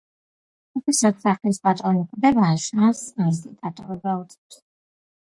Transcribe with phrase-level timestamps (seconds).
[0.77, 4.59] როდესაც სახლის პატრონი კვდება, შანსს მისი დატოვება უწევს.